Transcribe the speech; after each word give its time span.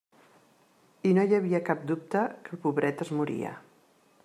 I 1.09 1.11
no 1.17 1.25
hi 1.27 1.35
havia 1.39 1.59
cap 1.67 1.85
dubte 1.93 2.23
que 2.47 2.57
el 2.57 2.61
pobret 2.67 3.07
es 3.09 3.15
moria. 3.21 3.53